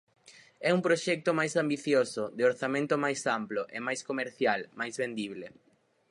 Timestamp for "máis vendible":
4.79-5.47